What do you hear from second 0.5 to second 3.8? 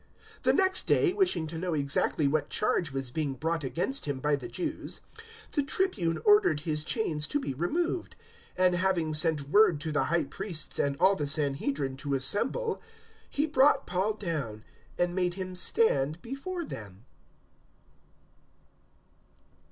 next day, wishing to know exactly what charge was being brought